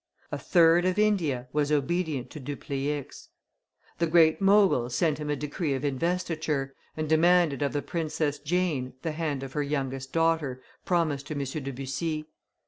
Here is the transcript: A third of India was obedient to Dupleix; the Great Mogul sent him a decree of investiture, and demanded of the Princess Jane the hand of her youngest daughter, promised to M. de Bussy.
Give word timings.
A 0.31 0.37
third 0.39 0.83
of 0.85 0.97
India 0.97 1.47
was 1.53 1.71
obedient 1.71 2.31
to 2.31 2.39
Dupleix; 2.39 3.27
the 3.99 4.07
Great 4.07 4.41
Mogul 4.41 4.89
sent 4.89 5.19
him 5.19 5.29
a 5.29 5.35
decree 5.35 5.75
of 5.75 5.85
investiture, 5.85 6.73
and 6.97 7.07
demanded 7.07 7.61
of 7.61 7.71
the 7.71 7.83
Princess 7.83 8.39
Jane 8.39 8.93
the 9.03 9.11
hand 9.11 9.43
of 9.43 9.53
her 9.53 9.61
youngest 9.61 10.11
daughter, 10.11 10.59
promised 10.85 11.27
to 11.27 11.35
M. 11.35 11.41
de 11.43 11.69
Bussy. 11.71 12.25